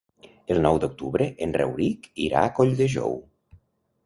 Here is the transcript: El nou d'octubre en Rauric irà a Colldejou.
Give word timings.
El 0.53 0.61
nou 0.65 0.79
d'octubre 0.83 1.27
en 1.47 1.53
Rauric 1.57 2.09
irà 2.29 2.43
a 2.47 2.55
Colldejou. 2.61 3.15